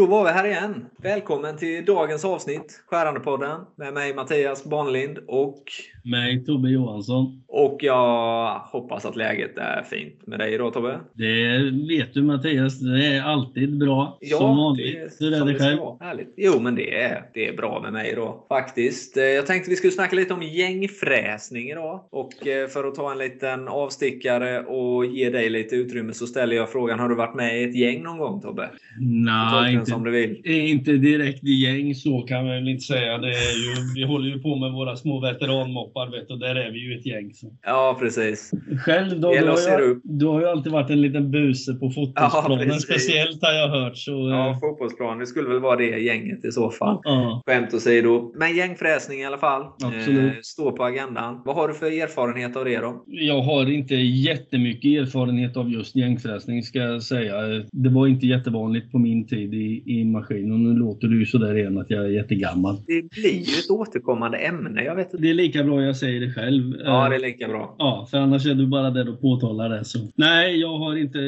[0.00, 0.86] Då var vi här igen.
[1.02, 5.64] Välkommen till dagens avsnitt, Skärandepodden, med mig Mattias Barnlind och
[6.04, 7.42] mig Tobbe Johansson.
[7.48, 11.00] Och jag hoppas att läget är fint med dig idag Tobbe?
[11.12, 11.58] Det
[11.88, 14.18] vet du Mattias, det är alltid bra.
[14.20, 15.16] Ja, som vanligt.
[15.20, 15.80] Hur är det själv?
[16.00, 16.34] Härligt.
[16.36, 18.46] Jo, men det är, det är bra med mig då.
[18.48, 19.16] Faktiskt.
[19.16, 22.04] Eh, jag tänkte vi skulle snacka lite om gängfräsning idag.
[22.10, 26.56] Och eh, för att ta en liten avstickare och ge dig lite utrymme så ställer
[26.56, 28.70] jag frågan, har du varit med i ett gäng någon gång Tobbe?
[29.00, 30.42] Nej, inte, som du vill.
[30.44, 33.18] inte direkt i gäng så kan man väl inte säga.
[33.18, 36.78] Det ju, vi håller ju på med våra små veteranmoppar vet, och där är vi
[36.78, 37.34] ju ett gäng.
[37.34, 37.46] Så.
[37.62, 38.50] Ja, precis.
[38.84, 39.32] Själv då?
[39.32, 42.68] Du har, ju, du har ju alltid varit en liten buse på fotbollsplanen.
[42.68, 43.96] Ja, speciellt har jag hört.
[43.96, 44.60] Så, ja, eh.
[44.60, 45.18] fotbollsplan.
[45.18, 47.00] Det skulle väl vara det gänget i så fall.
[47.02, 47.42] Ja.
[47.46, 48.32] Skämt åsido.
[48.36, 49.62] Men gängfräsning i alla fall.
[49.82, 50.32] Absolut.
[50.32, 51.42] Eh, står på agendan.
[51.44, 53.04] Vad har du för erfarenhet av det då?
[53.06, 57.34] Jag har inte jättemycket erfarenhet av just gängfräsning ska jag säga.
[57.72, 61.54] Det var inte jättevanligt på min tid i, i maskin och nu låter du sådär
[61.54, 62.76] igen att jag är jättegammal.
[62.86, 64.84] Det blir ju ett återkommande ämne.
[64.84, 65.22] Jag vet inte.
[65.22, 66.74] Det är lika bra jag säger det själv.
[66.84, 67.74] Ja, det är lika bra.
[67.78, 69.84] Ja, för annars är du bara där och påtalar det.
[69.84, 69.98] Så.
[70.16, 71.18] Nej, jag har inte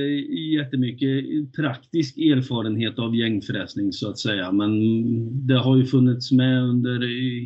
[0.60, 4.52] jättemycket praktisk erfarenhet av gängfräsning så att säga.
[4.52, 4.72] Men
[5.46, 6.98] det har ju funnits med under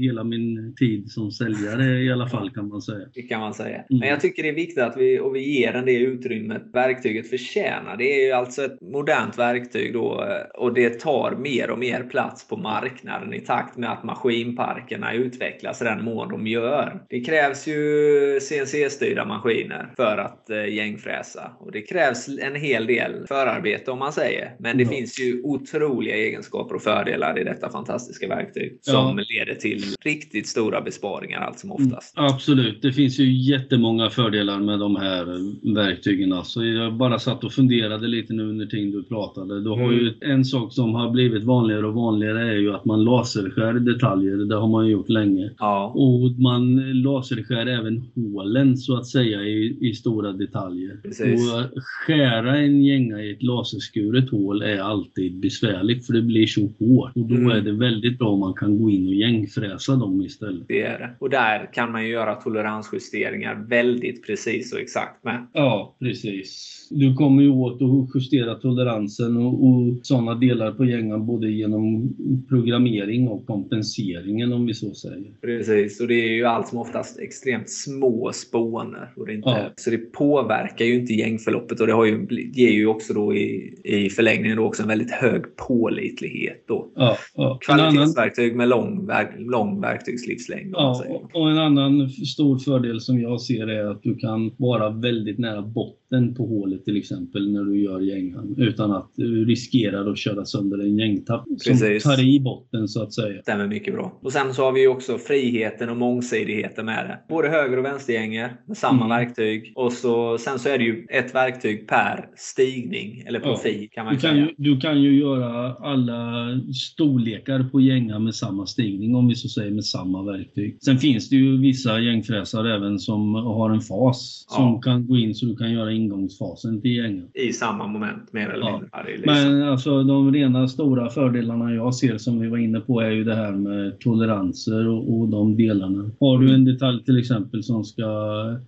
[0.03, 3.07] hela min tid som säljare i alla fall kan man säga.
[3.15, 3.77] Det kan man säga.
[3.77, 4.01] Mm.
[4.01, 7.31] Men jag tycker det är viktigt att vi, och vi ger den det utrymmet verktyget
[7.31, 7.97] förtjänar.
[7.97, 10.25] Det är ju alltså ett modernt verktyg då
[10.59, 15.83] och det tar mer och mer plats på marknaden i takt med att maskinparkerna utvecklas
[15.83, 17.03] i den mån de gör.
[17.09, 23.27] Det krävs ju CNC-styrda maskiner för att eh, gängfräsa och det krävs en hel del
[23.29, 24.57] förarbete om man säger.
[24.59, 24.95] Men det mm.
[24.95, 29.25] finns ju otroliga egenskaper och fördelar i detta fantastiska verktyg som ja.
[29.29, 32.19] leder till riktigt stora besparingar allt som oftast.
[32.19, 35.27] Mm, absolut, det finns ju jättemånga fördelar med de här
[35.75, 36.33] verktygen.
[36.33, 39.63] Alltså, jag bara satt och funderade lite nu under tiden du pratade.
[39.63, 39.99] Du har mm.
[39.99, 44.37] ju en sak som har blivit vanligare och vanligare är ju att man laserskär detaljer.
[44.37, 45.51] Det har man gjort länge.
[45.59, 45.93] Ja.
[45.95, 50.97] Och man laserskär även hålen så att säga i, i stora detaljer.
[51.03, 51.53] Precis.
[51.53, 56.61] Och skära en gänga i ett laserskuret hål är alltid besvärligt för det blir så
[56.61, 57.13] hårt.
[57.15, 57.51] Och då mm.
[57.51, 60.69] är det väldigt bra om man kan gå in och gängfräsa dem istället.
[60.69, 61.11] Det är det.
[61.19, 65.47] Och där kan man ju göra toleransjusteringar väldigt precis och exakt med.
[65.53, 66.73] Ja, precis.
[66.91, 72.15] Du kommer ju åt att justera toleransen och, och sådana delar på gängan både genom
[72.49, 75.33] programmering och kompenseringen om vi så säger.
[75.43, 79.13] Precis, och det är ju allt som oftast extremt små spåner.
[79.17, 79.73] Och det inte, ja.
[79.77, 83.75] Så det påverkar ju inte gängförloppet och det har ju, ger ju också då i,
[83.85, 86.65] i förlängningen då också en väldigt hög pålitlighet.
[86.69, 86.93] Då.
[86.95, 87.59] Ja, ja.
[87.67, 90.73] Kvalitetsverktyg med lång, lång verktygslivslängd.
[90.73, 95.39] Ja, och en annan stor fördel som jag ser är att du kan vara väldigt
[95.39, 96.06] nära botten
[96.37, 100.79] på hålet till exempel när du gör gängan utan att du riskerar att köra sönder
[100.79, 103.43] en gängtapp som tar i botten så att säga.
[103.43, 104.19] Stämmer mycket bra.
[104.23, 107.19] Och sen så har vi också friheten och mångsidigheten med det.
[107.29, 109.09] Både höger och vänstergänger med samma mm.
[109.09, 109.73] verktyg.
[109.77, 113.89] Och så, sen så är det ju ett verktyg per stigning eller profil ja.
[113.93, 114.45] kan man du kan säga.
[114.45, 119.49] Ju, du kan ju göra alla storlekar på gänga med samma stigning om vi så
[119.49, 120.79] säger med samma verktyg.
[120.85, 124.81] Sen finns det ju vissa gängfräsare även som har en fas som ja.
[124.81, 127.29] kan gå in så du kan göra ingångsfasen till gängen.
[127.35, 128.89] I samma moment mer eller mindre.
[129.07, 129.35] liksom...
[129.35, 133.25] Men alltså de rena stora fördelarna jag ser som vi var inne på är ju
[133.25, 136.11] det här med toleranser och, och de delarna.
[136.21, 138.07] Har du en detalj till exempel som ska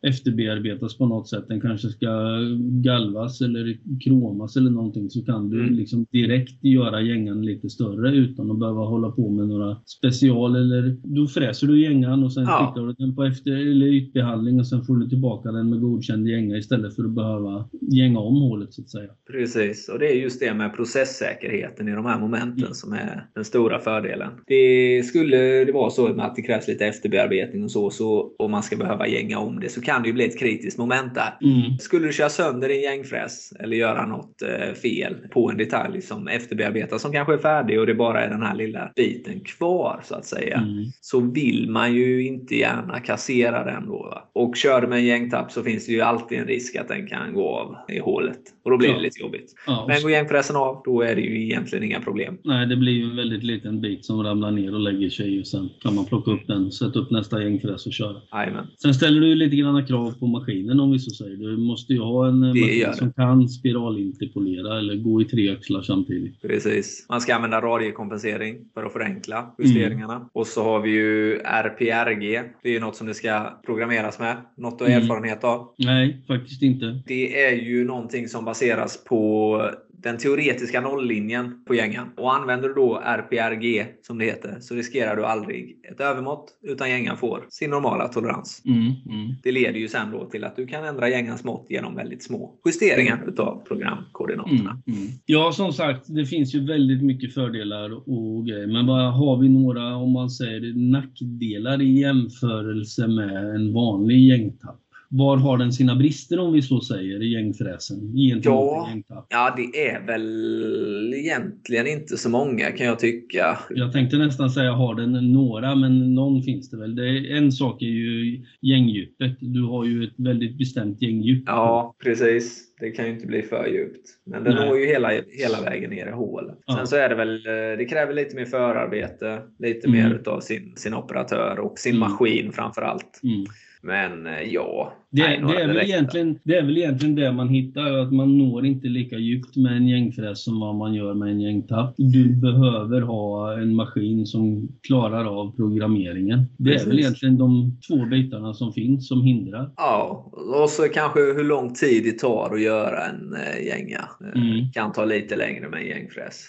[0.02, 2.38] efterbearbetas på något sätt, den kanske ska
[2.82, 5.74] galvas eller kromas eller någonting så kan du mm.
[5.74, 10.96] liksom direkt göra gängan lite större utan att behöva hålla på med några special eller
[11.02, 12.72] då fräser du gängan och sen ja.
[12.74, 16.28] skickar du den på efter eller ytbehandling och sen får du tillbaka den med godkänd
[16.28, 19.10] gänga istället för att behöva gänga om hålet så att säga.
[19.30, 22.74] Precis, och det är just det med processsäkerheten i de här momenten mm.
[22.74, 24.30] som är den stora fördelen.
[24.46, 28.62] Det skulle det vara så att det krävs lite efterbearbetning och så, så om man
[28.62, 31.38] ska behöva gänga om det så kan det ju bli ett kritiskt moment där.
[31.42, 31.78] Mm.
[31.78, 36.28] Skulle du köra sönder din gängfräs eller göra något eh, fel på en detalj som
[36.28, 40.14] efterbearbetas som kanske är färdig och det bara är den här lilla biten kvar så
[40.14, 40.56] att säga.
[40.56, 40.84] Mm.
[41.00, 43.98] Så vill man ju inte gärna kassera den då.
[43.98, 44.30] Va?
[44.32, 47.06] Och kör du med en gängtapp så finns det ju alltid en risk att den
[47.08, 48.40] kan gå av i hålet.
[48.64, 48.94] Och då blir ja.
[48.94, 49.54] det lite jobbigt.
[49.66, 52.38] Ja, Men går gängpressen av, då är det ju egentligen inga problem.
[52.44, 55.46] Nej, det blir ju en väldigt liten bit som ramlar ner och lägger sig och
[55.46, 58.16] sen kan man plocka upp den, sätta upp nästa gängpress och köra.
[58.30, 58.66] Amen.
[58.82, 61.36] Sen ställer du lite grann krav på maskinen om vi så säger.
[61.36, 65.82] Du måste ju ha en det maskin som kan spiralinterpolera eller gå i tre axlar
[65.82, 66.42] samtidigt.
[66.42, 67.06] Precis.
[67.08, 70.14] Man ska använda radiekompensering för att förenkla justeringarna.
[70.14, 70.28] Mm.
[70.32, 72.42] Och så har vi ju RPRG.
[72.62, 74.36] Det är ju något som det ska programmeras med.
[74.56, 75.02] Något du har mm.
[75.02, 75.74] erfarenhet av?
[75.78, 76.97] Nej, faktiskt inte.
[77.06, 79.62] Det är ju någonting som baseras på
[80.02, 82.08] den teoretiska nolllinjen på gängan.
[82.16, 86.90] Och använder du då RPRG, som det heter, så riskerar du aldrig ett övermått, utan
[86.90, 88.62] gängan får sin normala tolerans.
[88.64, 89.34] Mm, mm.
[89.42, 92.54] Det leder ju sen då till att du kan ändra gängans mått genom väldigt små
[92.66, 94.82] justeringar utav programkoordinaterna.
[94.86, 95.08] Mm, mm.
[95.26, 98.66] Ja, som sagt, det finns ju väldigt mycket fördelar och grejer.
[98.66, 104.80] Men bara har vi några, om man säger nackdelar i jämförelse med en vanlig gängtapp?
[105.10, 108.10] Var har den sina brister om vi så säger i gängfräsen?
[108.14, 108.88] Ja.
[109.28, 113.58] Ja, det är väl egentligen inte så många kan jag tycka.
[113.70, 116.94] Jag tänkte nästan säga har den några, men någon finns det väl.
[116.96, 119.36] Det är, en sak är ju gängdjupet.
[119.40, 121.42] Du har ju ett väldigt bestämt gängdjup.
[121.46, 122.64] Ja, precis.
[122.80, 124.08] Det kan ju inte bli för djupt.
[124.26, 124.66] Men det Nej.
[124.68, 126.58] når ju hela, hela vägen ner i hålet.
[126.66, 126.76] Ja.
[126.76, 127.42] Sen så är det väl,
[127.78, 130.02] det kräver lite mer förarbete, lite Mm.
[130.08, 132.10] mer utav sin, sin operatör och sin Mm.
[132.10, 133.20] maskin framför allt.
[133.22, 133.44] Mm.
[133.82, 137.48] Men eh, ja, det, nej, det, är väl egentligen, det är väl egentligen det man
[137.48, 141.28] hittar, att man når inte lika djupt med en gängfräs som vad man gör med
[141.28, 141.94] en gängtapp.
[141.96, 146.44] Du behöver ha en maskin som klarar av programmeringen.
[146.56, 146.88] Det är Precis.
[146.88, 149.70] väl egentligen de två bitarna som finns som hindrar.
[149.76, 150.30] Ja,
[150.62, 154.08] och så kanske hur lång tid det tar att göra en eh, gänga.
[154.34, 154.72] Mm.
[154.72, 156.44] Kan ta lite längre med en gängfräs.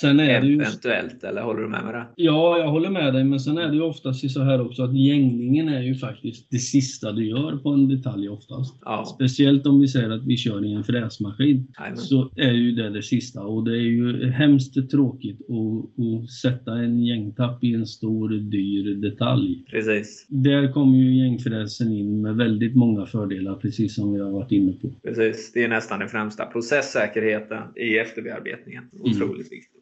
[0.00, 0.54] Sen är det ju...
[0.54, 2.08] Eventuellt, eller håller du med mig där?
[2.16, 4.96] Ja, jag håller med dig, men sen är det ju oftast så här också att
[4.96, 8.76] gänglingen är ju faktiskt det sista du gör på en detalj oftast.
[8.84, 11.66] Ja, Speciellt om vi säger att vi kör i en fräsmaskin.
[11.78, 11.96] jajamän.
[11.96, 13.40] så är ju det det sista.
[13.42, 18.94] Och det är ju hemskt tråkigt att, att sätta en gängtapp i en stor dyr
[18.94, 19.64] detalj.
[19.70, 20.26] precis.
[20.28, 24.72] Där kommer ju gängfräsen in med väldigt många fördelar, precis som vi har varit inne
[24.72, 24.90] på.
[25.02, 25.52] Precis.
[25.54, 26.46] Det är nästan det främsta.
[26.46, 28.84] Processsäkerheten i efterbearbetningen.
[29.00, 29.75] Otroligt viktigt.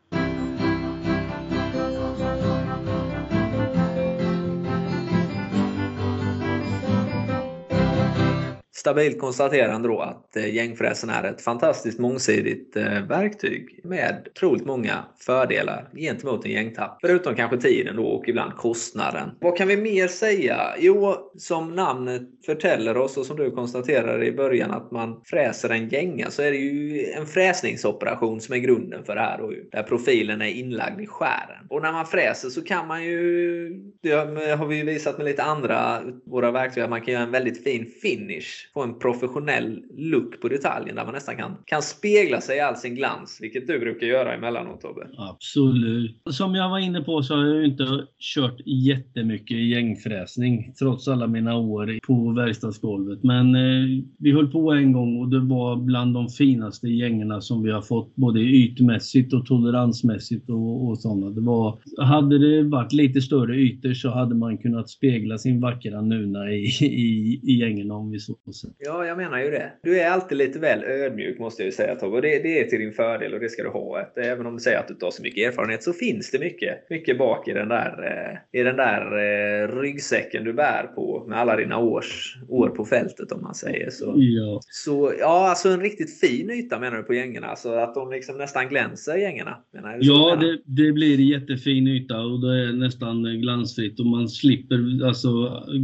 [8.85, 15.05] Stabilt konstaterande då att eh, gängfräsen är ett fantastiskt mångsidigt eh, verktyg med otroligt många
[15.19, 16.99] fördelar gentemot en gängtapp.
[17.01, 19.31] Förutom kanske tiden då och ibland kostnaden.
[19.41, 20.75] Vad kan vi mer säga?
[20.79, 25.89] Jo, som namnet förtäller oss och som du konstaterade i början att man fräser en
[25.89, 29.39] gänga så är det ju en fräsningsoperation som är grunden för det här.
[29.39, 31.67] Då, där profilen är inlagd i skären.
[31.71, 33.69] Och när man fräser så kan man ju,
[34.03, 34.13] det
[34.59, 37.65] har vi ju visat med lite andra våra verktyg, att man kan göra en väldigt
[37.65, 38.71] fin finish.
[38.75, 42.77] Få en professionell look på detaljen där man nästan kan, kan spegla sig i all
[42.77, 43.39] sin glans.
[43.41, 45.09] Vilket du brukar göra emellanåt Tobbe.
[45.19, 46.23] Absolut.
[46.31, 51.27] Som jag var inne på så har jag ju inte kört jättemycket gängfräsning trots alla
[51.27, 53.23] mina år på verkstadsgolvet.
[53.23, 57.63] Men eh, vi höll på en gång och det var bland de finaste gängorna som
[57.63, 61.31] vi har fått både ytmässigt och toleransmässigt och, och sådana.
[61.31, 66.01] Det var, hade det varit lite större ytor så hade man kunnat spegla sin vackra
[66.01, 68.64] nuna i, i, i gängorna om vi så säger.
[68.79, 69.73] Ja, jag menar ju det.
[69.83, 72.21] Du är alltid lite väl ödmjuk måste jag ju säga Tobbe.
[72.21, 74.13] Det, det är till din fördel och det ska du ha.
[74.17, 76.91] Även om du säger att du inte har så mycket erfarenhet så finns det mycket,
[76.91, 78.05] mycket bak i den där,
[78.53, 82.85] eh, i den där eh, ryggsäcken du bär på med alla dina års, år på
[82.85, 84.15] fältet om man säger så.
[84.17, 84.61] Ja.
[84.69, 87.47] Så ja, alltså en riktigt fin yta menar du på gängorna?
[87.47, 89.57] Alltså att de liksom nästan glänser gängerna?
[89.73, 90.53] Menar så du Ja, menar?
[90.53, 95.31] det, det blir jättefin yta och det är nästan glansfritt och man slipper alltså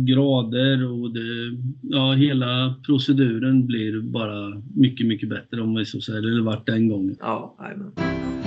[0.06, 6.18] grader och det, ja, hela proceduren blir bara mycket, mycket bättre om vi så säger.
[6.18, 7.16] Eller vart den gången.
[7.20, 8.39] Ja, amen.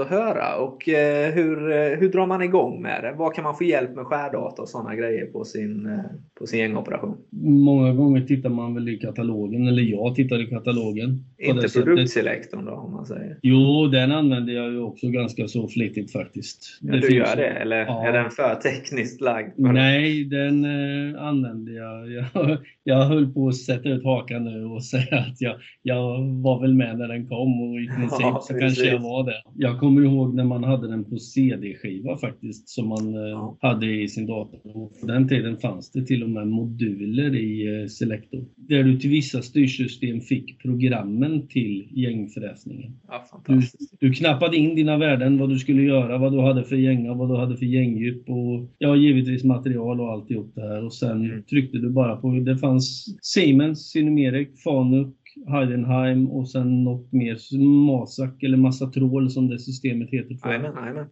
[0.00, 0.56] Att höra.
[0.56, 3.12] Och eh, hur, eh, hur drar man igång med det?
[3.16, 5.98] Vad kan man få hjälp med skärdata och sådana grejer på sin, eh,
[6.38, 7.16] på sin gängoperation?
[7.42, 11.24] Många gånger tittar man väl i katalogen, eller jag tittar i katalogen.
[11.36, 13.38] det Inte produktselektorn då, om man säger.
[13.42, 16.78] Jo, den använder jag ju också ganska så flitigt faktiskt.
[16.80, 17.48] Ja, du finns gör det?
[17.48, 18.06] Eller Ja.
[18.06, 19.52] är den för tekniskt lagd?
[19.56, 19.72] det?
[19.72, 22.10] Nej, den eh, använde jag.
[22.12, 22.58] jag.
[22.84, 26.74] Jag höll på att sätta ut hakan nu och säga att jag, jag var väl
[26.74, 29.42] med när den kom och i princip Ja, så kanske jag var det.
[29.54, 33.56] Jag kommer ihåg när man hade den på CD-skiva faktiskt som man eh, Ja.
[33.60, 34.58] hade i sin dator.
[35.00, 39.10] På den tiden fanns det till och med moduler i eh, Selector där du till
[39.10, 42.92] vissa styrsystem fick programmen till gängfräsningen.
[43.08, 43.94] Ja, fantastiskt.
[44.00, 47.28] Du knappade in dina värden, vad du skulle göra, vad du hade för gänga, vad
[47.28, 50.84] du hade för gängdjup och ja, givetvis material och alltihop det här.
[50.84, 51.42] Och sen Mm.
[51.42, 55.08] tryckte du bara på, det fanns Siemens, Cinemeric, Fanuc,
[55.46, 57.38] Heidenheim och sen något mer
[57.86, 60.38] Masak eller Massatrol som det systemet heter.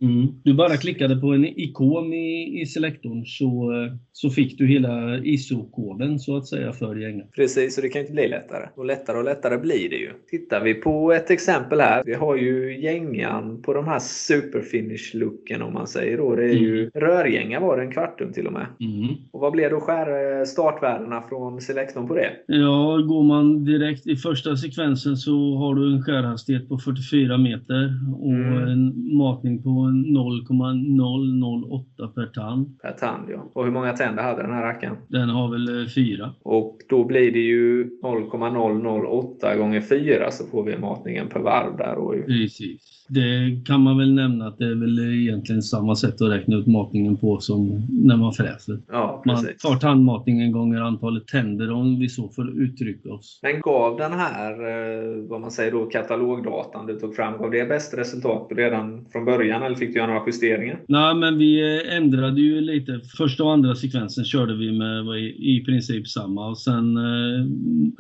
[0.01, 0.27] Mm.
[0.45, 3.73] Du bara klickade på en ikon i, i selektorn så,
[4.13, 7.33] så fick du hela ISO-koden så att säga för gänget.
[7.33, 8.69] Precis, och det kan inte bli lättare.
[8.75, 10.11] Och lättare och lättare blir det ju.
[10.31, 12.03] Tittar vi på ett exempel här.
[12.05, 16.37] Vi har ju gängan på de här superfinish-looken om man säger då.
[16.37, 16.91] Det är ju mm.
[16.95, 18.67] rörgänga var det en kvartum till och med.
[18.81, 19.15] Mm.
[19.33, 22.31] Och vad blev då skär startvärdena från selektorn på det?
[22.47, 28.01] Ja, går man direkt i första sekvensen så har du en skärhastighet på 44 meter
[28.21, 28.69] och mm.
[28.69, 32.79] en matning på 0,008 per tand.
[32.83, 33.51] Per tand ja.
[33.55, 34.97] Och hur många tänder hade den här rackaren?
[35.09, 36.35] Den har väl eh, fyra.
[36.43, 41.95] Och då blir det ju 0,008 gånger 4 så får vi matningen per varv där.
[41.95, 42.15] Och...
[42.27, 42.97] Precis.
[43.09, 46.67] Det kan man väl nämna att det är väl egentligen samma sätt att räkna ut
[46.67, 48.79] matningen på som när man fräser.
[48.89, 53.41] Ja, man tar tandmatningen gånger antalet tänder om vi så får uttrycka oss.
[53.43, 57.69] Men gav den här, eh, vad man säger då, katalogdatan du tog fram, gav det
[57.69, 60.81] bäst resultat redan från början eller fick du göra några justeringar?
[60.89, 63.01] Nej, men vi eh, ändrade ju lite.
[63.17, 67.47] Första och andra sekvensen körde vi med i princip samma och sen eh,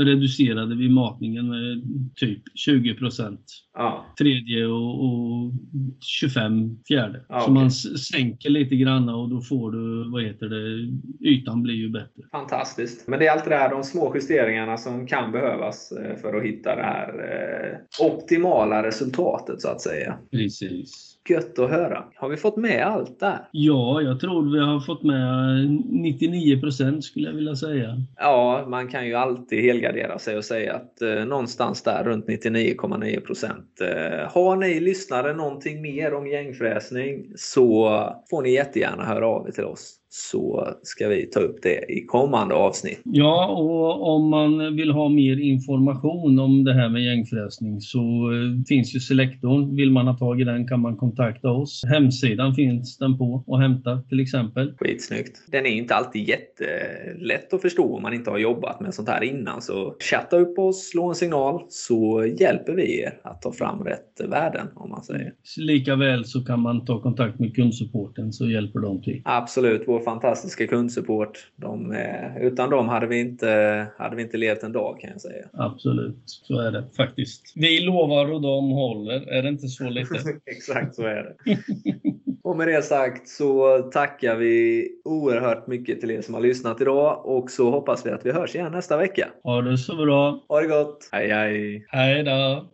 [0.04, 1.82] reducerade vi matningen med
[2.16, 3.40] typ 20 procent.
[3.74, 4.14] Ja.
[4.18, 5.52] Tredje och och
[6.00, 7.20] 25 fjärde.
[7.28, 7.54] Ah, så okay.
[7.54, 10.90] man sänker lite grann och då får du, vad heter det,
[11.28, 12.22] ytan blir ju bättre.
[12.32, 13.08] Fantastiskt.
[13.08, 16.42] Men det är allt det där, de små justeringarna som kan behövas eh, för att
[16.42, 20.18] hitta det här eh, optimala resultatet så att säga.
[20.30, 21.16] Precis.
[21.28, 22.04] Gött att höra.
[22.14, 23.48] Har vi fått med allt där?
[23.52, 28.02] Ja, jag tror vi har fått med 99 procent skulle jag vilja säga.
[28.16, 33.20] Ja, man kan ju alltid helgardera sig och säga att eh, någonstans där runt 99,9
[33.20, 33.80] procent.
[33.80, 37.88] Eh, har ni lyssnare någonting mer om gängfräsning så
[38.30, 42.04] får ni jättegärna höra av er till oss så ska vi ta upp det i
[42.06, 43.00] kommande avsnitt.
[43.04, 48.64] Ja, och om man vill ha mer information om det här med gängfräsning så eh,
[48.68, 49.76] finns ju Selektorn.
[49.76, 51.82] Vill man ha tag i den kan man kontakta oss.
[51.88, 54.72] Hemsidan finns den på och hämta till exempel.
[54.78, 55.38] Skitsnyggt.
[55.46, 59.24] Den är inte alltid jättelätt att förstå om man inte har jobbat med sånt här
[59.24, 59.62] innan.
[59.62, 64.20] Så chatta upp oss, slå en signal så hjälper vi er att ta fram rätt
[64.28, 65.32] värden om man säger.
[65.56, 69.22] Likaväl så kan man ta kontakt med kundsupporten så hjälper de till.
[69.24, 69.86] Absolut.
[69.96, 71.46] Vår fantastiska kundsupport.
[71.56, 71.96] De,
[72.40, 75.46] utan dem hade vi, inte, hade vi inte levt en dag kan jag säga.
[75.52, 77.52] Absolut, så är det faktiskt.
[77.54, 79.28] Vi lovar och de håller.
[79.28, 80.14] Är det inte så lite?
[80.46, 81.58] Exakt så är det.
[82.42, 87.26] och med det sagt så tackar vi oerhört mycket till er som har lyssnat idag
[87.26, 89.28] och så hoppas vi att vi hörs igen nästa vecka.
[89.42, 90.44] Ha det så bra.
[90.48, 91.08] Ha det gott.
[91.12, 91.86] Hej hej.
[91.88, 92.66] Hej då.